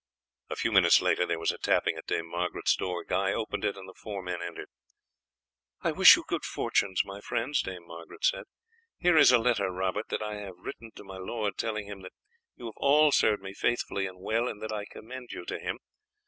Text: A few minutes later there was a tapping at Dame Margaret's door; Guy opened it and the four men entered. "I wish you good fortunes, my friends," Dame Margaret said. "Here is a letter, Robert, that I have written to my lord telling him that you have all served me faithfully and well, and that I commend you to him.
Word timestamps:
A 0.49 0.55
few 0.55 0.71
minutes 0.71 0.99
later 0.99 1.27
there 1.27 1.37
was 1.37 1.51
a 1.51 1.59
tapping 1.59 1.95
at 1.95 2.07
Dame 2.07 2.25
Margaret's 2.27 2.75
door; 2.75 3.03
Guy 3.03 3.33
opened 3.33 3.63
it 3.63 3.77
and 3.77 3.87
the 3.87 3.93
four 3.93 4.23
men 4.23 4.41
entered. 4.41 4.67
"I 5.81 5.91
wish 5.91 6.15
you 6.15 6.23
good 6.27 6.43
fortunes, 6.43 7.05
my 7.05 7.21
friends," 7.21 7.61
Dame 7.61 7.85
Margaret 7.85 8.25
said. 8.25 8.45
"Here 8.97 9.15
is 9.15 9.31
a 9.31 9.37
letter, 9.37 9.69
Robert, 9.69 10.09
that 10.09 10.23
I 10.23 10.37
have 10.37 10.55
written 10.57 10.89
to 10.95 11.03
my 11.03 11.17
lord 11.17 11.55
telling 11.55 11.85
him 11.85 12.01
that 12.01 12.13
you 12.55 12.65
have 12.65 12.73
all 12.77 13.11
served 13.11 13.43
me 13.43 13.53
faithfully 13.53 14.07
and 14.07 14.19
well, 14.19 14.47
and 14.47 14.59
that 14.63 14.71
I 14.71 14.85
commend 14.85 15.33
you 15.33 15.45
to 15.45 15.59
him. 15.59 15.77